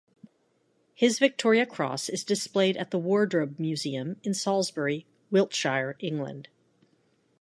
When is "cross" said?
1.67-2.09